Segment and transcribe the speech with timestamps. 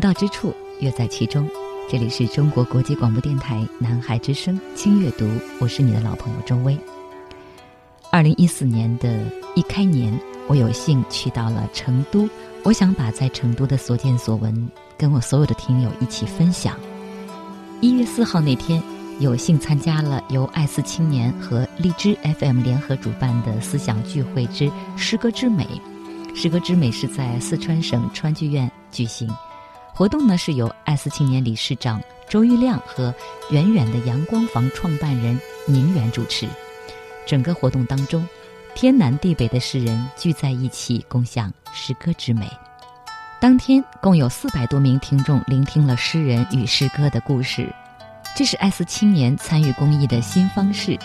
[0.00, 1.46] 到之处，乐在其中。
[1.88, 5.28] 这里是中国国际广播电台南海之声轻阅读，
[5.60, 6.76] 我是你的老朋友周薇。
[8.10, 9.22] 二零一四年的
[9.54, 10.18] 一开年，
[10.48, 12.28] 我有幸去到了成都，
[12.64, 16.76] 我想把在成都的所见所闻跟我所有的听友一起分享。
[17.80, 18.82] 一月四号那天，
[19.18, 25.66] 有幸参加了由爱思青年和荔枝 FM 联合主办的思想聚会之诗歌之美。
[26.34, 29.28] 诗歌之美是在四川省川剧院举行。
[30.00, 33.14] 活动呢是由爱思青年理事长周玉亮和
[33.50, 36.48] 远远的阳光房创办人宁远主持。
[37.26, 38.26] 整个活动当中，
[38.74, 42.50] 天南地北的诗人聚在一起，共享诗歌之美。
[43.42, 47.70] 当天共有四百多名听众聆听了诗人与诗歌的故事。
[48.34, 50.98] 这是爱思青年参与公益的新方式，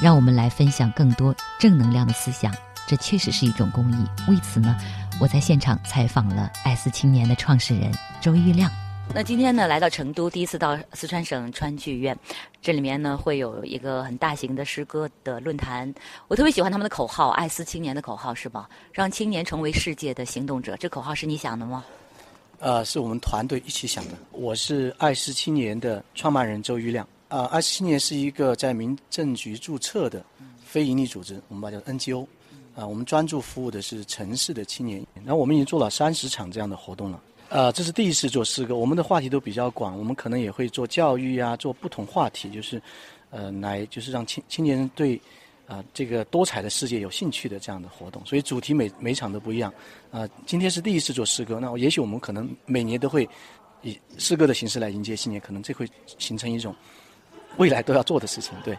[0.00, 2.54] 让我们来分享更多正能量的思想。
[2.86, 3.96] 这确实是一种公益。
[4.28, 4.76] 为此呢。
[5.18, 8.70] 我在现场采访了爱思青年的创始人周玉亮。
[9.14, 12.14] 那今天呢，来到成都，第一次到四川省川剧院，
[12.60, 15.92] 这里面呢会有一个很大型的诗歌的论坛。
[16.28, 18.68] 我特别喜欢他们的口号，“爱思青年”的口号是吧？
[18.92, 20.76] 让青年成为世界的行动者。
[20.76, 21.82] 这口号是你想的吗？
[22.58, 24.14] 呃，是我们团队一起想的。
[24.32, 27.08] 我是爱思青年的创办人周玉亮。
[27.28, 30.22] 啊，爱思青年是一个在民政局注册的
[30.62, 32.26] 非营利组织，我们把它叫 NGO。
[32.76, 37.20] 啊，我们专注服务的是城市的青年，那我们已经做了三十场这样的活动了。
[37.48, 42.82] 呃，这是第一次做诗歌，我们的话题都比较广，我们可能也会做教育呀，做不同话题，就是，
[43.30, 45.18] 呃，来就是让青青年人对，
[45.66, 48.20] 啊，这个多彩的世界有兴趣的这样的活动。
[48.26, 49.72] 所以主题每每场都不一样。
[50.10, 53.26] 啊，今天是第一次做诗歌，那也许我们可能每年都会
[53.80, 55.88] 以诗歌的形式来迎接新年，可能这会
[56.18, 56.74] 形成一种
[57.56, 58.76] 未来都要做的事情，对。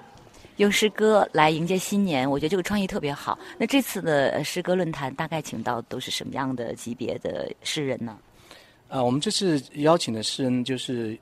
[0.57, 3.37] 用诗歌来迎接新年，我觉得这个创意特别好。
[3.59, 8.17] 那这次的诗歌论坛大概请到都是什么样的级别的诗人呢？
[8.89, 11.17] 啊，我们这次邀请的诗人就是，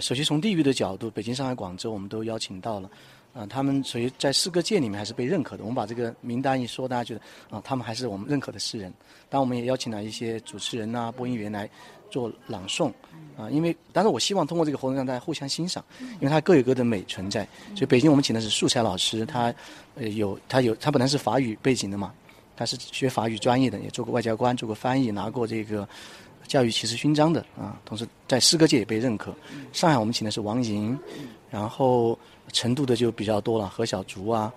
[0.00, 2.90] 首先从地域的角度，北京、上海、广州我们都邀请到了。
[3.32, 5.62] 啊，他们属于在诗歌界里面还是被认可的。
[5.62, 8.92] 我们把这个名单一说，大家觉得啊，他们还是我们认可的诗人。
[9.30, 11.70] 当然，我们也邀请了一些主持人啊、播音员来
[12.10, 12.92] 做朗诵。
[13.36, 15.82] 啊，因为，但是我希望通过这个活动让大家互相欣赏，
[16.20, 17.48] 因为它各有各的美存在。
[17.74, 19.52] 所以北京我们请的是素材老师，他
[19.94, 22.12] 呃有他有他本来是法语背景的嘛，
[22.56, 25.88] 他是学法语专业的，也做过外交官，做过翻译，拿过这个
[26.46, 27.80] 教育骑士勋章的啊。
[27.84, 29.34] 同时在诗歌界也被认可。
[29.72, 30.98] 上海我们请的是王莹，
[31.50, 32.18] 然后
[32.52, 34.52] 成都的就比较多了，何小竹啊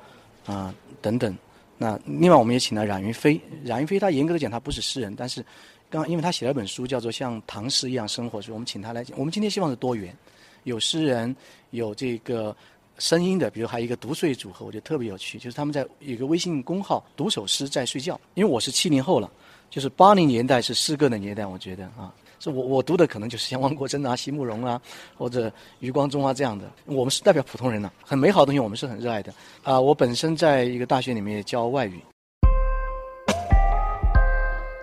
[0.46, 1.36] 啊等等。
[1.78, 5.46] 那另外我们也请了冉云飞，冉云飞他严格的讲他不是诗人，但是。
[5.90, 9.18] 刚，因为他写了本书，叫做《像唐诗一样生活》，所以我们请他来讲。
[9.18, 10.16] 我们今天希望是多元，
[10.64, 11.34] 有诗人，
[11.70, 12.56] 有这个
[12.98, 15.38] 声音的，比如还有一个读睡组合，我觉得特别有趣。
[15.38, 18.20] 就是他们在一个微信公号读首诗在睡觉。
[18.34, 19.32] 因为我是七零后了，
[19.70, 24.82] 就是八零年代是诗歌的年代，我觉得啊，是我我读的可能就是像汪国真啊、席慕容啊，
[25.18, 26.70] 或者余光中啊这样的。
[26.86, 29.34] 我们是代表普通人呢，很美好的东西，我们是很热爱的。
[29.64, 32.00] 啊，我本身在一个大学里面教外语。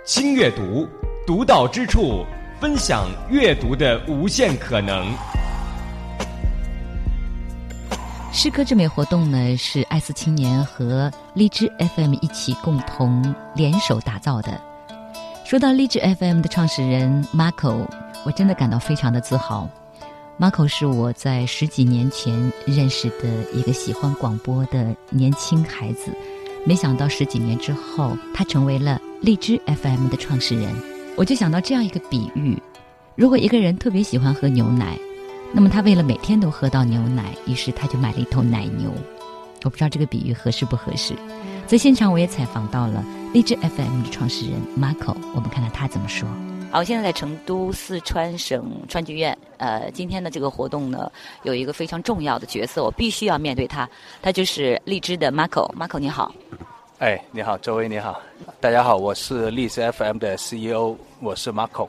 [0.05, 0.89] 轻阅读，
[1.25, 2.27] 独到之处，
[2.61, 5.07] 分享阅读的无限可能。
[8.33, 14.61] 诗歌之美活动呢，是爱思青年和荔枝 FM 一起共同联手打造的。
[15.45, 17.87] 说到荔枝 FM 的创始人 Marco，
[18.25, 19.71] 我真的感到非常的自豪。
[20.37, 26.11] Marco 是我在十几年前认识的一个喜欢广播的年轻孩子，
[26.67, 29.01] 没想到十几年之后，他成为了。
[29.23, 30.75] 荔枝 FM 的创始人，
[31.17, 32.61] 我就想到这样一个比喻：
[33.15, 34.99] 如果一个人特别喜欢喝牛奶，
[35.53, 38.91] 那么他为了每天都喝到牛奶，于是他就买了一头奶牛。
[39.63, 41.15] 我不知道这个比喻合适不合适。
[41.69, 46.29] 在现场，我也采访到了荔枝 FM 的创始人 Marco，我们看看他怎么说。
[46.73, 49.39] 好，我现在在成都四川省川剧院。
[49.59, 51.09] 呃，今天的这个活动呢，
[51.45, 53.89] 有一个非常重要的角色，我必须要面对他，
[54.21, 55.73] 他就是荔枝的 Marco。
[55.77, 56.35] Marco，你好。
[57.03, 58.23] 哎，你好，周威，你好，
[58.61, 61.89] 大家好，我是荔枝 FM 的 CEO，我是 Marco。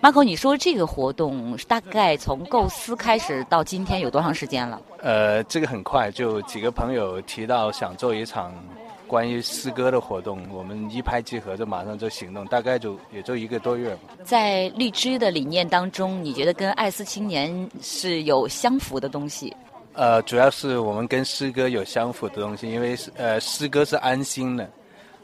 [0.00, 4.80] Marco，你说这个活动大概从构思开始到今天有多长时间了？
[5.02, 8.50] 呃，这个很快，就几个朋友提到想做一场
[9.06, 13.94] 关于诗歌的活动，我们一拍即合，就马上就行动，大概就也就一个多月。
[14.24, 19.54] 在荔枝的理念当中，你觉得跟爱思青年是有相符的东西？
[19.96, 24.70] 呃，主要是我们跟诗歌有相符的东西，因为呃，诗歌是安心的，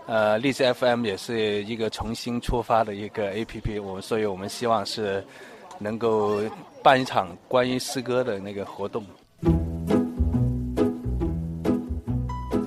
[0.07, 5.23] 呃，荔枝 FM 也是一个重新出发的一个 APP，我们所以我们希望是
[5.79, 6.41] 能够
[6.83, 9.05] 办一场关于诗歌的那个活动。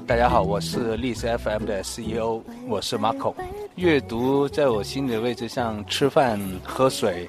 [0.05, 3.33] 大家好，我是荔枝 FM 的 CEO，我是 Marco。
[3.77, 7.27] 阅读在我心里的位置像吃饭、喝水，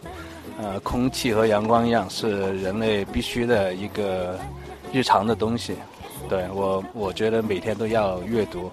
[0.60, 4.38] 呃，空气和阳光一样，是人类必须的一个。
[4.92, 5.76] 日常的东西，
[6.28, 8.70] 对我，我觉得每天都要阅读。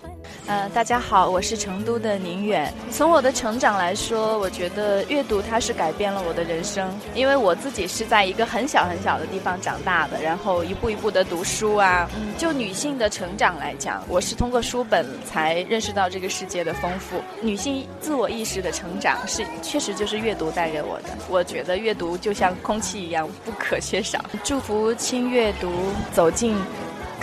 [0.48, 2.74] 呃，大家好，我是成都的宁远。
[2.92, 12.10] 从我的成长来说，我觉得阅读它是改变了我的人生，因为我自己是在一个很小很小的地方长大的，然后一步一步的读书啊。
[12.16, 17.22] 嗯，就女性的成长来讲，我是通过书本才认识到这个世界的丰富。
[17.42, 21.10] 女性自我意识的成长是确实就是阅读带给我的。
[21.30, 24.20] 我觉得阅读就像空气一样不可缺少。
[24.44, 25.72] 祝福轻阅读
[26.12, 26.58] 走进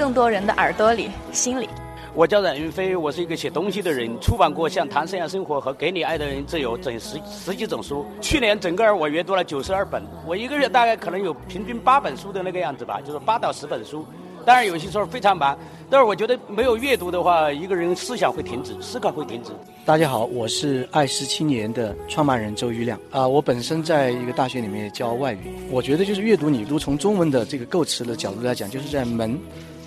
[0.00, 1.68] 更多人的耳朵里、心里。
[2.14, 8.06] 我叫冉云飞，我是一个写东西的人，出版过像《谈生涯生活》和《给你爱的人自由》整十十几种书。
[8.18, 14.06] 去年整个我阅读了九十二本，我一个月大概可能有平均八本书的那个样子吧，就是八到十本书。
[14.42, 15.54] 当然有些时候非常忙，
[15.90, 19.50] 但是我觉得没有阅读的话，一个人思想会停止，思考会停止。
[19.84, 29.38] 大家好，我是爱思青年的创办人周瑜亮啊，我本身在一个大学里面教外语，我觉得就是阅读，你如从中文的这个构词的角度来讲，就是在门。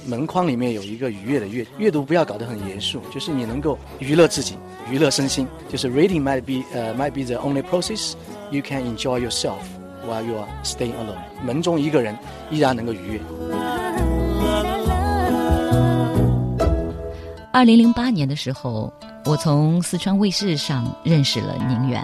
[0.06, 4.58] 门框里面有一个愉悦的阅阅读，不要搞得很严肃，就是你能够娱乐自己，
[4.90, 5.48] 娱乐身心。
[5.70, 8.14] 就是 reading might be 呃 might be the only process
[8.52, 9.60] you can enjoy yourself
[10.08, 11.18] while you are staying alone。
[11.44, 12.18] 门中一个人
[12.50, 13.22] 依然能够愉悦。
[17.52, 18.92] 二零零八年的时候，
[19.26, 22.04] 我从四川卫视上认识了宁远，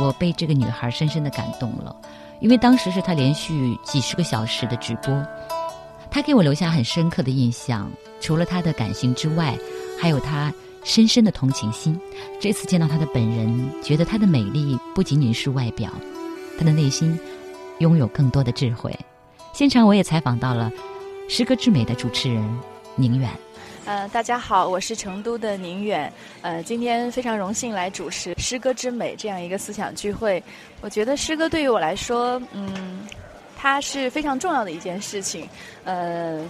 [0.00, 1.94] 我被这个女孩深深的感动了，
[2.40, 5.10] 因为当时是她连续几十个小时的直播。
[6.10, 7.88] 他给我留下很深刻的印象，
[8.20, 9.56] 除了他的感性之外，
[9.98, 10.52] 还有他
[10.82, 11.98] 深深的同情心。
[12.40, 15.88] 这次见到他的本人，觉得他的美丽不仅仅是外表，
[16.58, 17.16] 他的内心
[17.78, 18.92] 拥有更多的智慧。
[19.52, 20.70] 现场我也采访到了
[21.32, 22.44] 《诗歌之美》的主持人
[22.96, 23.30] 宁远。
[23.84, 26.12] 呃，大家好，我是成都的宁远。
[26.42, 30.42] 呃，今天非常荣幸来主持《诗歌之美》这样一个思想聚会。
[30.80, 33.06] 我觉得诗歌对于我来说，嗯。
[33.60, 35.46] 它是非常重要的一件事情，
[35.84, 36.40] 呃，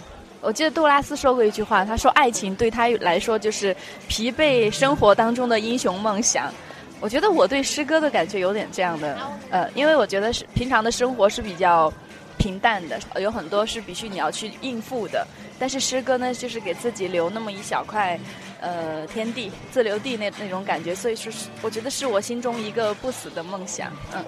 [0.40, 3.74] 我记得杜拉斯说过一句话，他说爱情对他来说就是
[4.06, 6.52] 疲惫生活当中的英雄梦想。
[7.00, 9.18] 我觉得我对诗歌的感觉有点这样的，
[9.50, 11.92] 呃，因为我觉得是平常的生活是比较
[12.38, 15.26] 平淡的，有很多是必须你要去应付的，
[15.58, 18.16] 但是诗歌呢，就是给自己留那么一小块，
[18.60, 24.24] 呃，天地自留地那那种感觉，所以说，我觉得是我心中一个不死的梦想，嗯。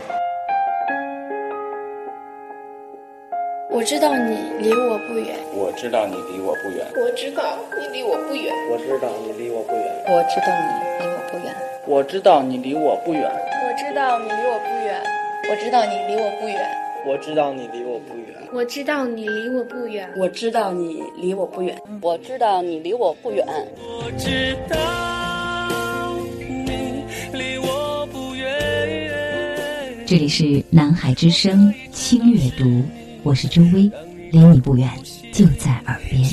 [3.75, 11.57] 我知道你离我不远，我知道你离我不远，我知道你离我不远，我知道你离我不远，我知道你离我不远，
[11.89, 16.69] 我知道你离我不远，我知道你离我不远，我知道你离我不远，
[17.03, 23.47] 我知道你离我不远，我知道你离我不远，我知道你离我不远，我知道你离我不远，
[23.79, 28.47] 我知道你离我不远。
[30.07, 32.83] 这里是南海之声轻阅读。
[33.25, 33.89] 我是周薇，
[34.33, 34.91] 离你不远，
[35.33, 36.25] 就在耳边。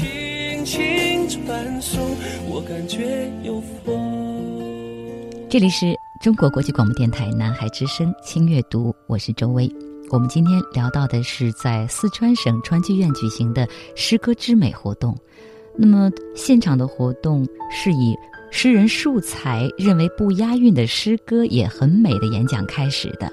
[0.65, 2.01] 轻轻传送，
[2.50, 9.72] 我感觉有风这里是中国国际广播电台南海之声轻阅读，我是周薇。
[10.10, 15.15] 我们今天聊到的是在四川省川剧院举行的诗歌之美活动。
[15.77, 18.15] 那么现场的活动是以
[18.50, 23.31] 诗人树才认为不押韵的诗歌也很美的演讲开始的。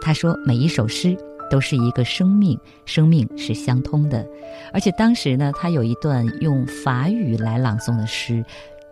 [0.00, 1.16] 他说：“每一首诗。”
[1.52, 4.26] 都是一个生命，生命是相通的，
[4.72, 8.42] 而且当时呢，他有一段用法语来朗诵的诗，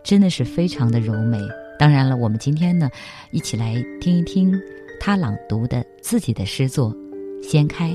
[0.05, 1.39] 真的是非常的柔美。
[1.79, 2.91] 当然了，我们今天呢，
[3.31, 4.53] 一起来听一听
[5.01, 6.95] 他朗读的自己的诗作
[7.43, 7.89] 《掀开》。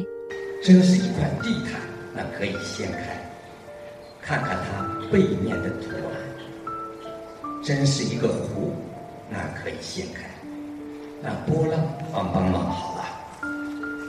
[0.64, 1.80] 真是一块地毯，
[2.16, 3.30] 那可以掀开，
[4.20, 7.62] 看看它背面的图案。
[7.64, 8.74] 真是一个湖，
[9.30, 10.24] 那可以掀开，
[11.22, 11.80] 那波浪
[12.12, 12.95] 帮帮忙好。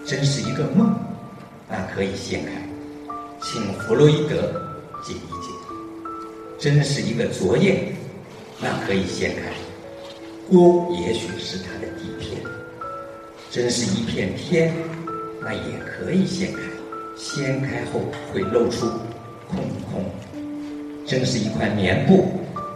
[0.06, 0.94] 真是一个梦，
[1.68, 2.52] 那可以掀开，
[3.42, 4.36] 请弗洛伊德
[5.02, 5.50] 解一解。
[6.60, 7.92] 真是一个昨夜，
[8.60, 9.52] 那可以掀开，
[10.48, 12.40] 锅也许是他的底片。
[13.50, 14.72] 真是一片天，
[15.40, 16.60] 那也可以掀开，
[17.16, 18.00] 掀开后
[18.32, 18.86] 会露出
[19.48, 19.58] 空
[19.90, 20.04] 空。
[21.04, 22.30] 真是一块棉布，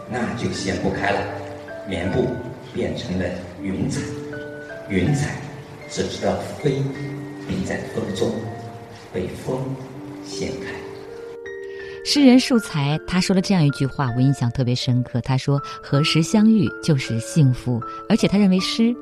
[0.09, 1.21] 那就掀不开了，
[1.87, 2.27] 棉布
[2.73, 3.25] 变成了
[3.61, 4.01] 云彩，
[4.89, 5.35] 云彩
[5.89, 6.81] 只知道飞，
[7.65, 8.31] 在风中
[9.13, 9.59] 被风
[10.25, 10.71] 掀开。
[12.03, 15.21] 诗人树才他说了这样一句话，我印象特别深刻。
[15.21, 17.79] 他说：“何时相遇就是幸福。”
[18.09, 18.93] 而且他认为诗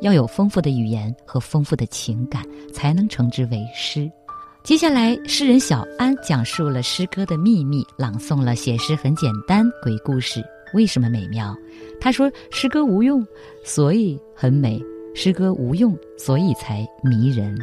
[0.00, 2.42] 要有丰富的语言和丰富的情感，
[2.72, 4.10] 才能称之为诗。
[4.64, 11.56] 接下来，诗人小安讲述了诗歌的秘密，朗诵了写诗很简单，鬼故事为什么美妙？
[12.00, 13.24] 他说：“诗歌无用，
[13.64, 14.78] 所以很美；
[15.14, 17.56] 诗歌无用，所以才迷人。”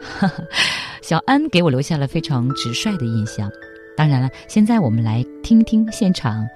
[1.02, 3.50] 小安给我留下了非常直率的印象。
[3.96, 6.46] 当然了，现在我们来听听现场，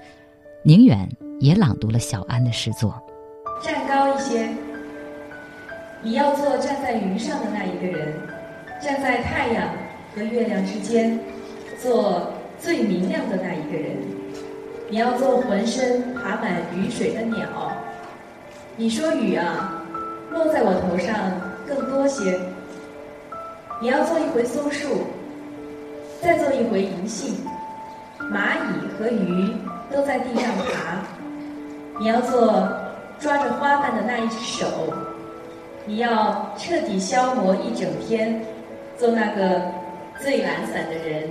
[0.63, 1.07] 宁远
[1.39, 2.95] 也朗读了小安的诗作。
[3.61, 4.49] 站高一些，
[6.01, 8.13] 你要做站在云上的那一个人。
[8.81, 9.69] 站在太阳
[10.13, 11.19] 和月亮之间，
[11.81, 13.97] 做最明亮的那一个人。
[14.89, 17.71] 你要做浑身爬满雨水的鸟。
[18.75, 19.81] 你说雨啊，
[20.31, 21.15] 落在我头上
[21.67, 22.39] 更多些。
[23.81, 25.05] 你要做一回松树，
[26.21, 27.35] 再做一回银杏。
[28.31, 29.53] 蚂蚁和鱼
[29.91, 31.03] 都在地上爬。
[31.99, 32.67] 你要做
[33.19, 34.65] 抓着花瓣的那一只手。
[35.85, 38.41] 你要彻底消磨一整天。
[38.97, 39.61] 做那个
[40.21, 41.29] 最懒散的人。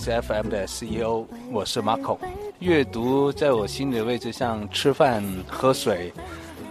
[0.00, 2.16] C F M 的 CEO，我是 Marco。
[2.58, 6.10] 阅读在我心里的位置像吃饭、喝水，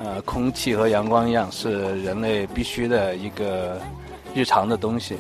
[0.04, 3.80] 呃，空气和阳光一样，是人类必须的一个
[4.34, 5.18] 日常的东西。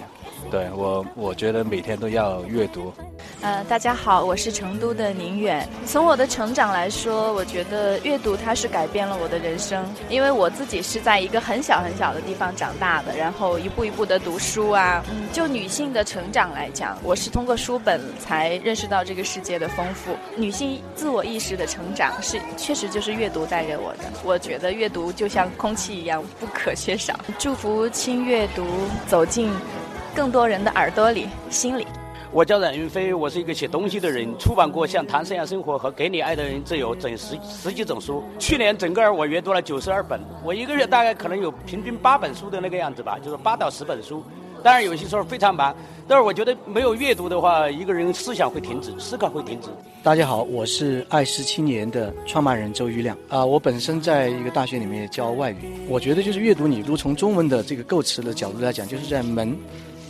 [0.49, 2.91] 对我，我觉得每天都要阅读。
[3.41, 5.65] 呃，大家好，我是成都的宁远。
[5.85, 15.01] 从我的成长来说，我觉得阅读它是改变了我的人生，因为我自己是在一个很小很小的地方长大的，然后一步一步的读书啊。
[15.09, 20.17] 嗯，就女性的成长来讲，我是通过书本才认识到这个世界的丰富。
[20.35, 24.03] 女性自我意识的成长是确实就是阅读带给我的。
[24.25, 27.17] 我觉得阅读就像空气一样不可缺少。
[27.39, 28.65] 祝福轻阅读
[29.07, 29.49] 走进
[30.13, 31.87] 更多人的耳朵里、心里。
[32.31, 38.23] 我叫冉云飞，我是一个写东西的人，出版过像《谈生涯生活》和《给你爱的人自由》整十十几种书。
[38.37, 44.23] 去年整个我阅读了九十二本，我一个月大概可能有平均八本书的那个样子吧，就是八到十本书。
[44.61, 45.75] 当然有些时候非常忙，
[46.07, 49.69] 但是我觉得没有阅读的话，一个人思想会停止，思考会停止。
[50.03, 53.43] 大家好，我是爱思青年的创办人周瑜亮啊。
[53.43, 59.57] 我本身在一个大学里面教外语，我觉得就是阅读，你如从中文的这个构词的角度来讲，就是在门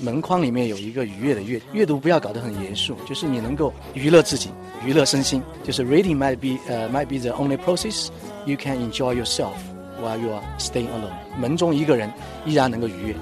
[0.01, 4.49] 门框里面有一个愉悦的阅阅读，不要搞得很严肃，就是你能够娱乐自己，
[4.85, 5.41] 娱乐身心。
[5.63, 8.07] 就是 reading might be 呃、might be the only process
[8.45, 9.55] you can enjoy yourself
[10.01, 11.11] while you are staying alone。
[11.39, 12.11] 门中一个人
[12.45, 13.15] 依然能够愉悦。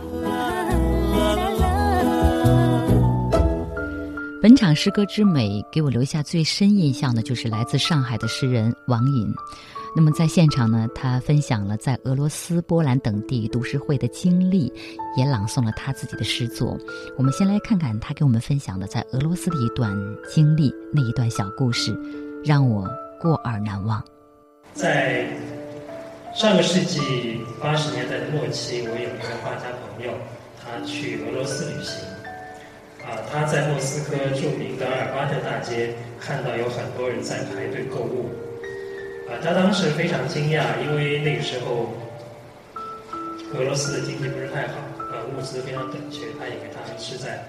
[4.40, 9.34] 本场诗歌之美给我留下最深印象的就是来自上海的诗人王颖。
[9.98, 14.72] 那么在现场呢，他分享了在俄罗斯、波兰等地读诗会的经历，
[15.18, 16.78] 也朗诵了他自己的诗作。
[17.18, 19.92] 我们先来看看他给我们分享的在俄罗斯的一段
[20.30, 21.92] 经历，那一段小故事，
[22.46, 22.88] 让我
[23.20, 24.00] 过耳难忘。
[24.72, 25.28] 在
[26.36, 30.14] 上个世纪八十年代的末期，我有一个画家朋友，
[30.64, 32.08] 他去俄罗斯旅行。
[33.04, 38.30] 啊，他在莫斯科著名的阿尔巴特大街看到有很多人在排队购物。
[39.30, 41.94] 啊，他当时非常惊讶，因为那个时候
[43.54, 44.76] 俄罗斯的经济不是太好，
[45.12, 46.26] 呃，物资非常短缺。
[46.40, 47.44] 他以为他们是在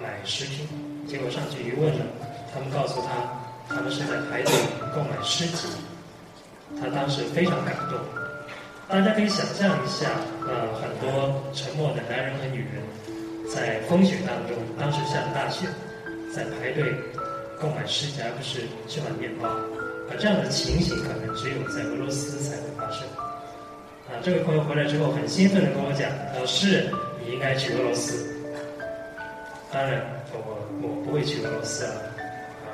[0.00, 0.66] 买食品，
[1.06, 2.04] 结果上去一问呢，
[2.52, 4.52] 他们告诉他，他们是在排队
[4.94, 5.68] 购买诗集。
[6.80, 7.98] 他当时非常感动。
[8.88, 10.10] 大家可以想象一下，
[10.46, 12.82] 呃，很多沉默的男人和女人。
[13.54, 15.66] 在风雪当中，当时下大雪，
[16.34, 16.92] 在排队
[17.60, 19.48] 购买诗集，而不是去买面包。
[20.08, 23.06] 啊，这样的情形可能只有在俄罗斯才会发生。
[24.08, 26.90] 啊，这位朋友回来之后很兴奋地跟我讲：“老师，
[27.24, 28.26] 你应该去俄罗斯。”
[29.72, 31.94] 当然，我我不会去俄罗斯了。
[32.66, 32.70] 啊，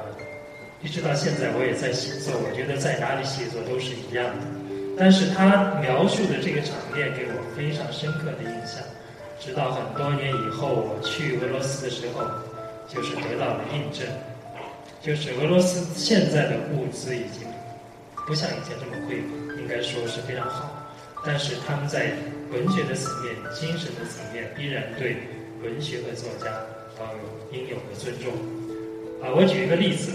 [0.82, 4.46] 一直到现在我也在写作，我觉得在哪里写作都是一样的。
[4.98, 8.82] 但是他描述的这个场面给我非常深刻的印象。
[9.38, 12.26] 直到很多年以后，我去俄罗斯的时候，
[12.88, 14.04] 就是得到了印证，
[15.00, 17.46] 就是俄罗斯现在的物资已经
[18.26, 20.70] 不像以前这么匮乏，应该说是非常好。
[21.24, 22.12] 但是他们在
[22.52, 25.16] 文学的层面、精神的层面，依然对
[25.62, 26.50] 文学和作家
[26.98, 28.32] 保有应有的尊重。
[29.22, 30.12] 啊，我举一个例子，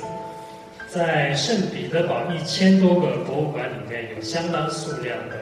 [0.90, 5.36] 在圣彼得堡一千多个博物馆里面，有相当数量的。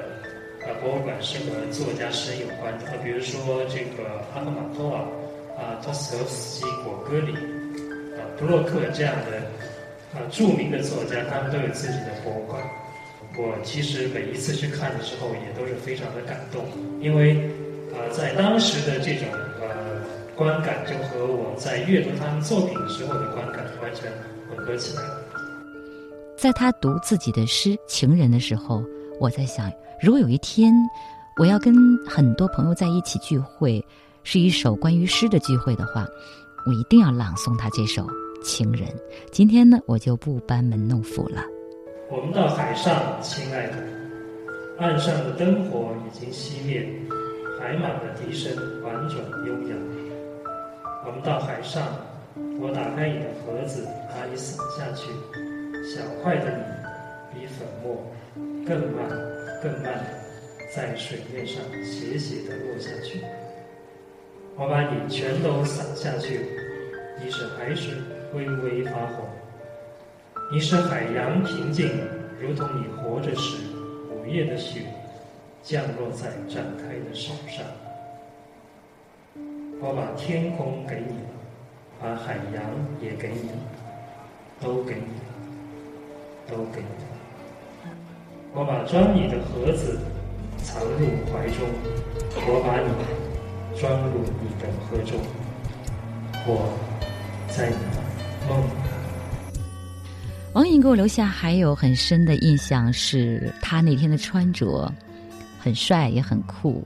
[0.62, 5.00] 啊，博物馆是和作家诗有关的啊，比如说这个阿赫玛托瓦、
[5.58, 7.34] 啊托斯托夫斯基、果戈里、
[8.42, 9.38] 布洛克这样的
[10.18, 12.60] 啊著名的作家，他们都有自己的博物馆。
[13.38, 16.66] 我其实每一次去看的时候，也都是非常的感动，
[17.00, 17.48] 因为
[17.94, 19.28] 啊在当时的这种
[19.62, 20.02] 呃
[20.36, 24.12] 观感，就和我在阅读他们作品的时候的观感完全
[24.50, 25.04] 混合起来。
[26.36, 28.84] 在他读自己的诗《情人》的时候，
[29.20, 29.72] 我在想。
[30.02, 30.74] 如果有一天，
[31.40, 31.76] 我要跟
[32.08, 33.86] 很多朋友在一起聚会，
[34.24, 36.08] 是一首关于诗的聚会的话，
[36.66, 38.02] 我一定要朗诵他这首
[38.42, 38.88] 《情人》。
[39.32, 41.44] 今天呢，我就不班门弄斧了。
[42.10, 43.74] 我们到海上，亲爱的，
[44.80, 46.88] 岸上的灯火已经熄灭，
[47.60, 48.52] 海马的笛声
[48.84, 49.78] 婉转悠扬。
[51.06, 51.84] 我们到海上，
[52.60, 55.12] 我打开你的盒子，把你撒下去，
[55.96, 56.52] 小块的
[57.34, 58.04] 你比粉末
[58.66, 59.10] 更慢。
[59.62, 59.94] 更慢
[60.76, 63.22] 在水面上斜斜的落下去。
[64.58, 66.40] 我把你全都撒下去，
[67.24, 67.94] 你是海水
[68.34, 69.26] 微微发红，
[70.52, 71.92] 你使海洋平静，
[72.40, 73.58] 如同你活着时
[74.10, 74.84] 午夜的雪
[75.62, 77.66] 降落在展开的手上。
[79.82, 81.30] 我把天空给你了，
[82.00, 82.64] 把海洋
[83.02, 83.50] 也给你，
[84.62, 85.20] 都给你，
[86.50, 87.92] 都给你。
[88.54, 90.00] 我把装你的盒子
[90.58, 91.68] 藏入怀中，
[92.48, 92.88] 我把你
[93.78, 95.20] 装入你的盒中，
[96.46, 96.72] 我
[97.50, 98.01] 在你的。
[100.54, 104.92] 王颖给我留下还有很深的印象，是他那天的穿着
[105.60, 106.86] 很帅也很酷。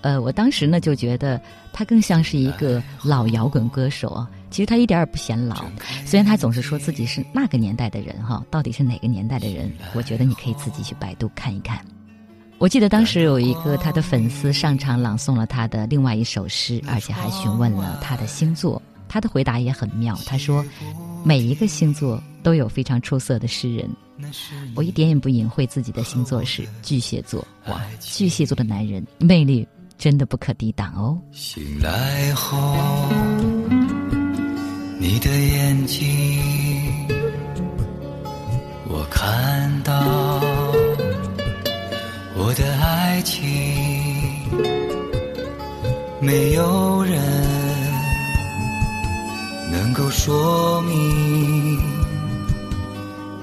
[0.00, 1.40] 呃，我当时呢就觉得
[1.72, 4.30] 他更像是一个老摇滚歌手啊。
[4.50, 5.64] 其实他一点也不显老，
[6.06, 9.68] 虽然他总是说自己是那个年代的人哈，到底是哪个年代的人？
[9.94, 11.84] 我觉得你可以自己去百度看一看。
[12.58, 18.80] 我记得当时有一个他的粉丝上场朗诵了他的另外一首诗，而且还询问了他的星座。
[19.14, 20.66] 他的回答也很妙，他说
[21.22, 23.88] 每一个星座都有非常出色的诗人。
[24.74, 29.64] 我一点也不隐晦自己的星座是巨蟹座，哇，巨蟹座的男人魅力
[29.96, 31.16] 真的不可抵挡哦。
[31.30, 32.76] 醒来后。
[34.98, 37.06] 你的眼睛，
[38.88, 39.94] 我看到
[42.36, 43.44] 我的爱情，
[46.20, 47.53] 没有人
[49.76, 51.80] 能够说明，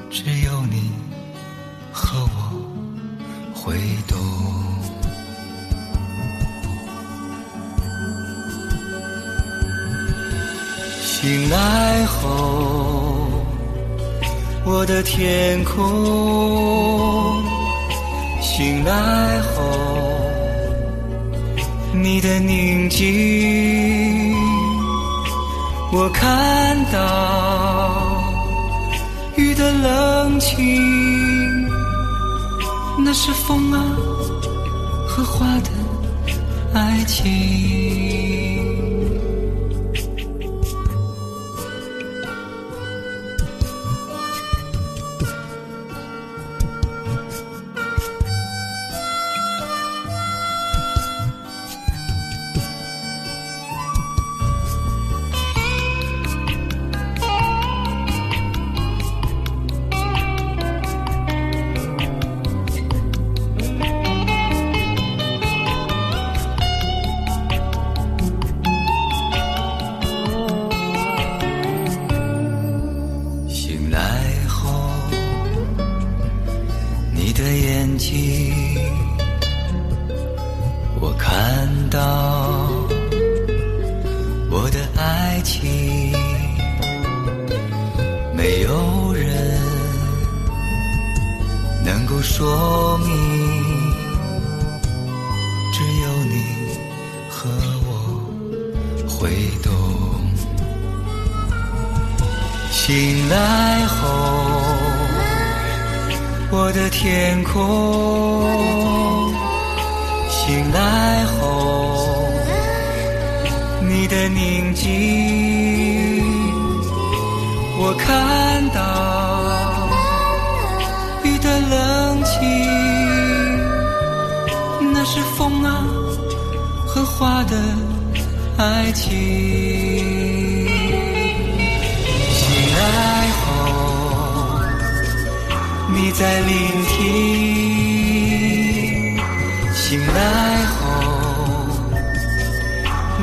[0.09, 0.89] 只有你
[1.91, 2.29] 和我
[3.53, 3.75] 会
[4.07, 4.17] 懂。
[11.03, 13.27] 醒来后，
[14.63, 17.43] 我的天空，
[18.41, 19.61] 醒来后。
[21.93, 24.30] 你的宁静，
[25.93, 28.23] 我看到
[29.35, 31.67] 雨的冷清，
[33.03, 33.83] 那是风啊
[35.05, 35.69] 和花的
[36.73, 38.20] 爱情。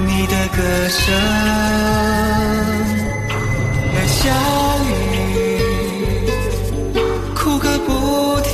[0.06, 0.58] 你的歌
[0.88, 1.00] 声
[3.92, 4.30] 和小
[4.84, 4.90] 雨
[7.34, 8.52] 哭个不停，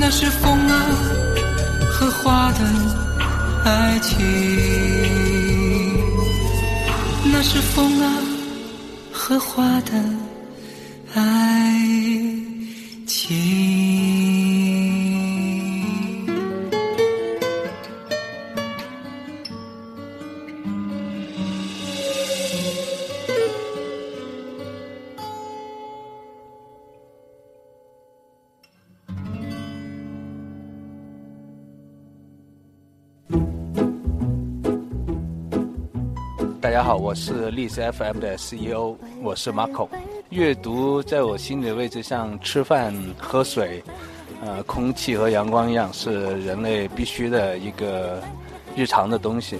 [0.00, 0.72] 那是风啊
[1.90, 2.60] 和花的
[3.64, 4.16] 爱情，
[7.32, 8.04] 那是风啊
[9.12, 9.92] 和花的
[37.16, 39.88] 是历史 FM 的 CEO，我是 Marco。
[40.28, 43.82] 阅读在我心里的位置像吃饭、喝水，
[44.44, 48.22] 呃，空气和阳光一样，是人类必须的一个
[48.76, 49.56] 日常的东西。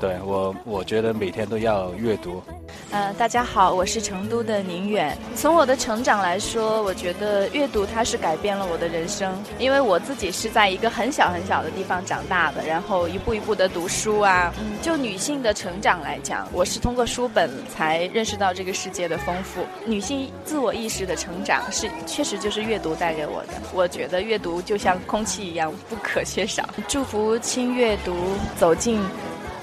[0.00, 2.42] 对我，我觉得每天都要阅读。
[2.90, 5.16] 呃，大家好，我是成都的宁远。
[5.34, 14.52] 从我的成长来说，我觉得阅读它是改变了我的人生，因为我自己是在一个很小很小的地方长大的，然后一步一步的读书啊。
[14.60, 19.64] 嗯，就女性的成长来讲，我是通过书本才认识到这个世界的丰富。
[19.86, 23.54] 女性自我意识的成长是确实就是阅读带给我的。
[23.72, 26.68] 我觉得阅读就像空气一样不可缺少。
[26.86, 28.14] 祝福轻阅读
[28.58, 29.00] 走进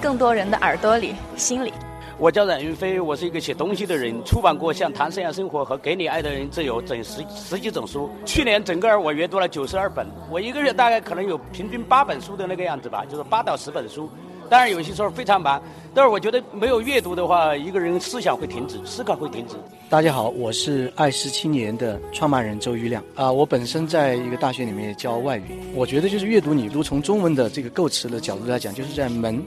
[0.02, 1.72] 更多人的耳朵里、心里。
[2.18, 8.10] 我叫冉云飞，我是一个写东西的人，出版过像《谈生涯生活》和《给你爱的人自由》整十十几种书。
[8.26, 14.10] 去年整个我阅读了九十二本，我一个月大概可能有平均八本书的那个样子吧，就是八到十本书。
[14.50, 15.62] 当然有些时候非常忙，
[15.94, 19.56] 但是我觉得没有阅读的话，一个人思想会停止，思考会停止。
[19.88, 29.42] 大家好，我是爱思青年的创办人周玉亮啊，我本身在一个大学里面教外语，我觉得就是阅读，你如从中文的这个构词的角度来讲，就是在门。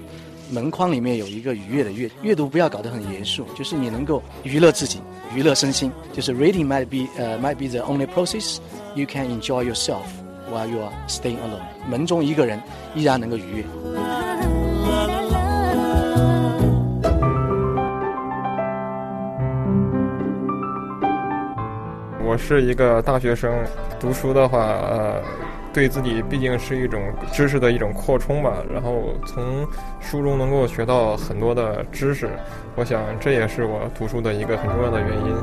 [0.54, 5.00] 门框里面有一个愉悦的阅阅读，不要搞得很严肃，就是你能够娱乐自己，
[5.34, 5.90] 娱乐身心。
[6.12, 8.58] 就是 reading might be 呃 might be the only process
[8.94, 10.04] you can enjoy yourself
[10.52, 11.58] while you are staying alone。
[11.90, 12.62] 门中一个人
[12.94, 13.64] 依然能够愉悦。
[22.24, 23.48] 我我是一个大学生，
[24.00, 25.22] 读书的话，呃，
[25.74, 28.62] 对自己毕竟是一种知识的一种扩充吧。
[28.72, 29.66] 然后从
[30.00, 32.30] 书中能够学到很多的知识，
[32.76, 35.34] 我想这也是我读书的一个很重要的原因。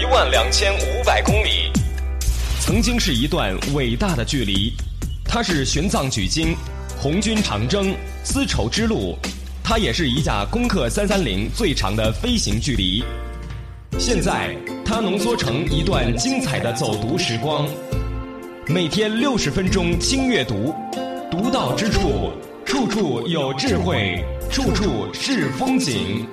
[0.00, 1.72] 一万两千五百公里，
[2.60, 4.72] 曾经是一段伟大的距离，
[5.24, 6.54] 它是玄奘取经、
[6.96, 7.92] 红军长征、
[8.22, 9.18] 丝绸之路。
[9.64, 13.02] 它也是一架攻克三三零最长的飞行距离。
[13.98, 17.68] 现在，它浓缩成一段精彩的走读时光。
[18.64, 20.72] 每天六十分钟轻阅读，
[21.28, 22.30] 读到之处，
[22.64, 26.24] 处处有智慧，处处是风景。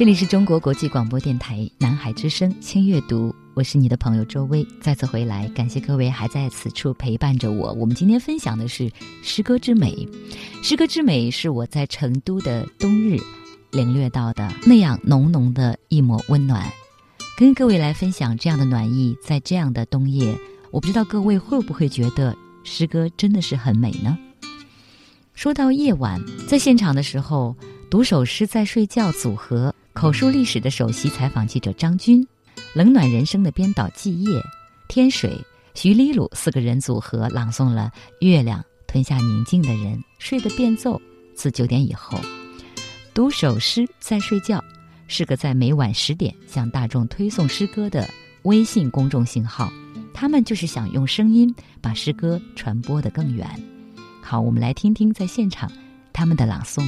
[0.00, 4.66] 这里是中国国际广播电台南海之声轻阅读，我是你的朋友周薇。
[4.80, 7.70] 再次回来，感谢各位还在此处陪伴着我。
[7.74, 8.90] 我们今天分享的是
[9.22, 10.08] 诗歌之美，
[10.62, 13.18] 诗歌之美是我在成都的冬日
[13.72, 16.66] 领略到的那样浓浓的一抹温暖。
[17.36, 20.34] 跟各位来分享这样的暖意，在这样的冬夜，
[20.70, 22.34] 我不知道各位会不会觉得
[22.64, 24.16] 诗歌真的是很美呢？
[25.34, 27.54] 说到夜晚，在现场的时候，
[27.90, 29.74] 读首诗在睡觉组合。
[29.92, 32.26] 口述历史的首席采访记者张军，
[32.74, 34.40] 冷暖人生的编导季叶、
[34.88, 35.36] 天水、
[35.74, 37.90] 徐丽鲁四个人组合朗诵了
[38.26, 41.00] 《月亮吞下宁静的人》，睡得变奏。
[41.34, 42.18] 自九点以后，
[43.12, 44.62] 读首诗再睡觉，
[45.08, 48.08] 是个在每晚十点向大众推送诗歌的
[48.42, 49.72] 微信公众信号。
[50.14, 53.48] 他们就是想用声音把诗歌传播得更远。
[54.22, 55.70] 好，我们来听听在现场
[56.12, 56.86] 他们的朗诵。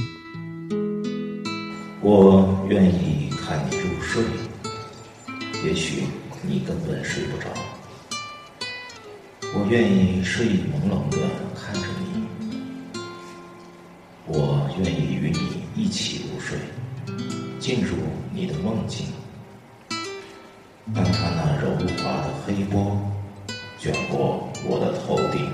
[2.05, 4.21] 我愿意看你入睡，
[5.63, 6.03] 也许
[6.41, 7.47] 你根本睡不着。
[9.53, 11.17] 我愿意睡意朦胧地
[11.55, 12.27] 看着你，
[14.27, 16.57] 我愿意与你一起入睡，
[17.57, 17.95] 进入
[18.33, 19.07] 你的梦境。
[20.93, 21.69] 看它那柔
[22.03, 22.99] 滑的黑波
[23.79, 25.49] 卷过我的头顶，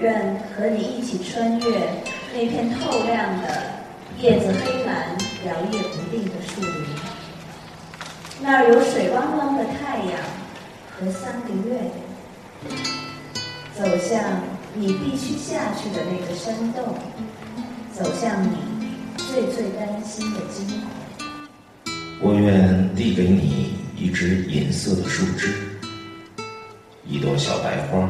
[0.00, 1.66] 愿和你一起穿越。
[2.32, 3.62] 那片透亮的
[4.20, 6.84] 叶子黑蓝、摇曳不定的树林，
[8.42, 10.18] 那儿有水汪汪的太阳
[10.90, 11.92] 和三个月亮。
[13.76, 14.40] 走向
[14.74, 16.96] 你必须下去的那个山洞，
[17.92, 18.56] 走向你
[19.16, 20.82] 最最担心的惊。
[22.20, 25.54] 我愿递给你一支银色的树枝，
[27.06, 28.08] 一朵小白花，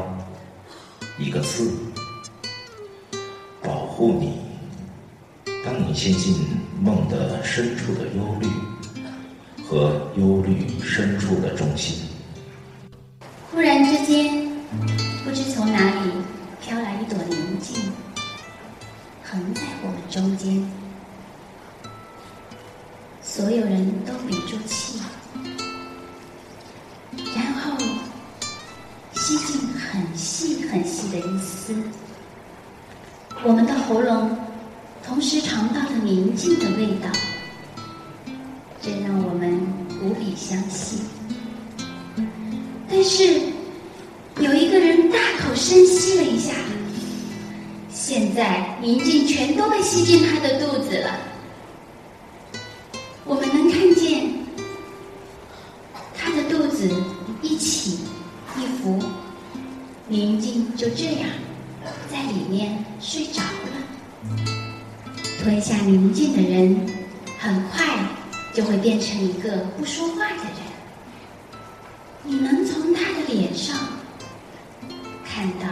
[1.19, 1.73] 一个字。
[3.63, 4.41] 保护你，
[5.65, 6.35] 当你陷进
[6.81, 8.47] 梦的深处的忧虑
[9.65, 12.14] 和忧虑深处的中心。
[75.61, 75.67] 到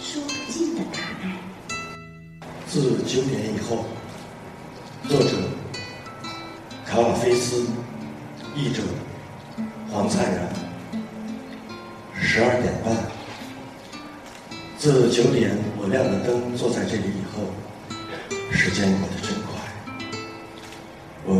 [0.00, 1.32] 说不尽的答案。
[2.66, 3.86] 自九点以后，
[5.08, 5.36] 作者
[6.84, 7.66] 卡瓦菲斯，
[8.54, 8.82] 译者
[9.90, 10.48] 黄灿然，
[12.14, 12.94] 十二点半。
[14.78, 17.50] 自九点，我亮了灯，坐在这里以后，
[18.52, 19.58] 时间过得真快。
[21.24, 21.34] 我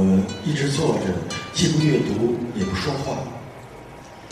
[0.44, 1.05] 一直坐着，
[1.53, 3.18] 既不阅读，也不说话，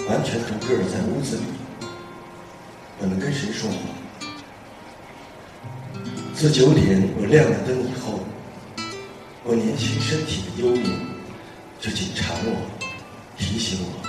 [0.09, 1.43] 完全独个儿在屋子里。
[3.01, 3.77] 我能跟谁说话？
[6.35, 8.21] 自九点，我亮了灯以后，
[9.45, 10.85] 我年轻身体的幽灵
[11.81, 12.57] 就紧缠我，
[13.39, 14.03] 提醒我，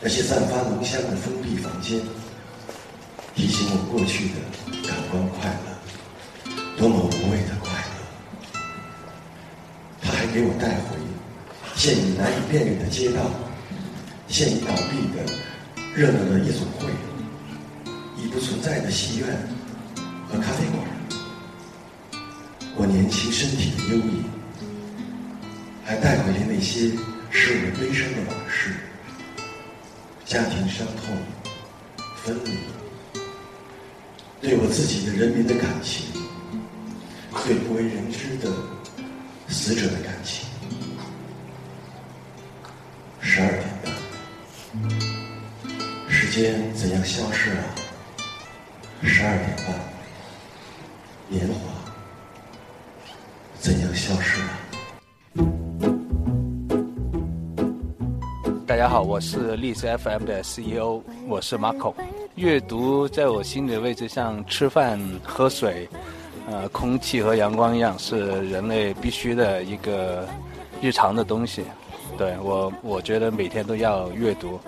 [0.00, 2.00] 那些散发浓香的封闭房间。
[3.34, 4.34] 提醒我过去的
[4.86, 8.60] 感官快乐，多么无谓的快乐！
[10.02, 10.96] 他还给我带回
[11.76, 13.30] 现已难以辨认的街道，
[14.28, 15.24] 现已倒闭的
[15.94, 16.92] 热闹的夜总会，
[18.32, 19.28] 不存在的戏院
[20.28, 20.78] 和咖啡馆，
[22.76, 24.22] 我年轻身体的优异，
[25.84, 26.92] 还带回了那些
[27.30, 28.72] 使我悲伤的往事：
[30.24, 31.16] 家庭伤痛、
[32.22, 32.56] 分离，
[34.40, 36.06] 对我自己的人民的感情，
[37.44, 38.48] 对不为人知的
[39.48, 40.48] 死者的感情。
[43.20, 43.92] 十二点半，
[46.08, 47.64] 时间怎样消逝啊？
[49.02, 49.74] 十二点半，
[51.28, 51.54] 年华
[53.58, 54.60] 怎样消失啊？
[58.66, 61.94] 大家好，我是荔枝 FM 的 CEO，我是 Marco。
[62.34, 65.88] 阅读在我心里的位置像吃饭、喝水、
[66.50, 70.28] 呃，空气和阳光一样，是人类必须的一个
[70.82, 71.64] 日常的东西。
[72.18, 74.60] 对我，我觉得每天都要阅读。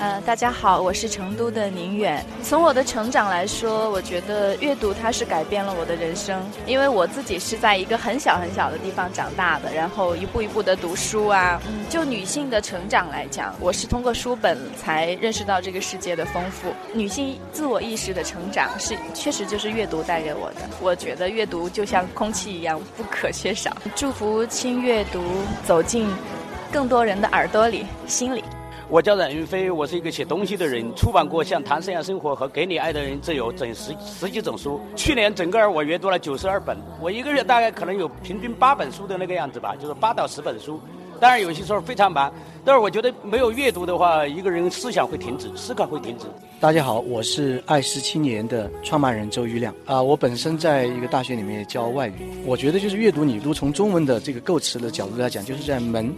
[0.00, 2.24] 呃，大家好，我是成都的宁远。
[2.42, 11.60] 从我的成长来说，我觉得阅读它是改变了我的人生，因为我自己是在一个很小很小的地方长大的，然后一步一步的读书啊。
[11.68, 16.72] 嗯，就女性的成长来讲，我是通过书本才认识到这个世界的丰富。
[16.94, 20.60] 女性自我意识的成长是确实就是阅读带给我的。
[20.80, 23.70] 我觉得阅读就像空气一样不可缺少。
[23.94, 25.22] 祝福轻阅读
[25.66, 26.08] 走进。
[26.72, 28.42] 更多人的耳朵里、心里。
[28.90, 34.80] 我叫冉云飞，我是一个写东西的人，出版过像《谈生涯生活》和《给你爱的人自由》整十十几种书。
[34.96, 40.80] 去年整个我阅读了九十二本，我一个月大概可能有平均八本书的那个样子吧，就是八到十本书。
[41.20, 46.24] 当然有些时候非常忙，但是我觉得没有阅读的话，一个人思想会停止，思考会停止。
[46.58, 56.12] 大家好，我是爱思青年的创办人周玉亮啊，我本身在一个大学里面教外语，我觉得就是阅读，你读从中文的这个构词的角度来讲，就是在门。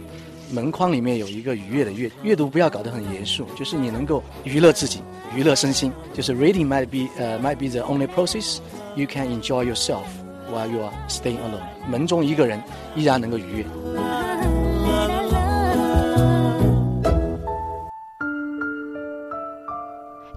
[0.53, 4.99] 门框里面有一个愉悦的阅阅读，不要搞得很严肃，就是你能够娱乐自己，
[5.35, 5.91] 娱乐身心。
[6.13, 8.59] 就是 reading might be 呃 might be the only process
[8.95, 10.03] you can enjoy yourself
[10.51, 11.63] while you are staying alone。
[11.89, 12.61] 门中一个人
[12.95, 13.65] 依然能够愉悦。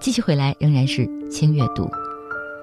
[0.01, 1.87] 继续回来，仍然是轻阅读，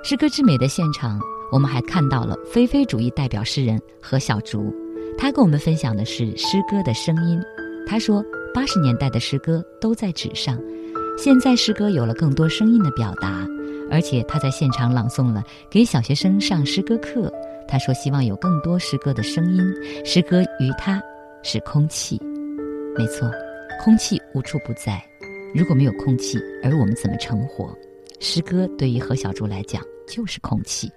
[0.03, 1.21] 诗歌之美的现场，
[1.53, 4.75] 我们还看到了非非主义代表诗人何小竹。
[5.17, 7.41] 他跟我们分享的是诗歌的声音。
[7.87, 10.59] 他说，八十年代的诗歌都在纸上，
[11.19, 13.47] 现在诗歌有了更多声音的表达，
[13.91, 17.33] 而且他在现场朗诵了给小学生上诗歌课。
[17.67, 19.63] 他说，希望有更多诗歌的声音。
[20.05, 21.03] 诗歌于他
[21.43, 22.21] 是空气，
[22.97, 23.31] 没错，
[23.83, 25.03] 空气无处不在。
[25.55, 27.73] 如果没有空气，而我们怎么成活？
[28.21, 30.91] 诗歌对于何小竹来讲就是空气。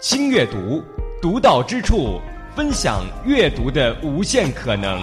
[0.00, 0.82] 轻阅读，
[1.20, 2.20] 独到之处，
[2.54, 5.02] 分享阅读的无限可能。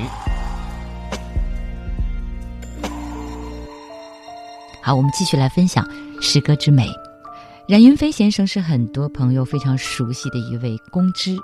[4.81, 5.83] 好，我们继续来分享
[6.21, 6.87] 诗歌之美。
[7.67, 11.35] 冉云飞先生是很多朋友非常熟悉的一位公知。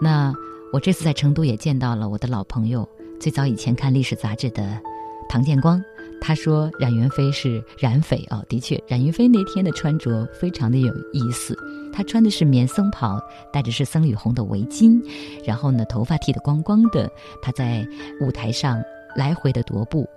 [0.00, 0.32] 那
[0.72, 4.80] 我这次在成都也见到了我的老朋友，最早以前看历史杂志的
[5.28, 5.82] 唐建光。
[6.20, 11.56] 他说冉云飞是冉匪哦，的确，冉云飞那天的穿着非常的有意思。
[11.92, 13.20] 他穿的是棉僧袍，
[13.52, 15.00] 戴着是僧侣红的围巾，
[15.44, 17.10] 然后呢，头发剃得光光的。
[17.42, 17.86] 他在
[18.20, 18.82] 舞台上
[19.16, 20.08] 来回的踱步，